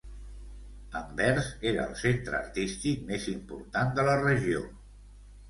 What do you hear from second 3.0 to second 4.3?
més important de la